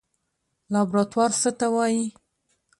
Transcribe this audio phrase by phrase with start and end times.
[0.71, 2.03] لابراتوار څه ته وایي؟